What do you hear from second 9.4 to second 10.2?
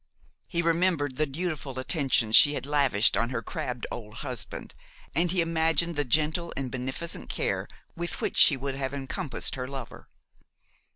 her lover.